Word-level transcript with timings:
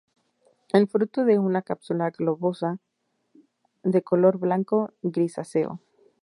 El 0.73 0.87
fruto 0.87 1.27
es 1.27 1.37
una 1.37 1.61
cápsula 1.61 2.09
globosa 2.09 2.79
de 3.83 4.01
color 4.01 4.39
blanco-grisáceo. 4.39 5.79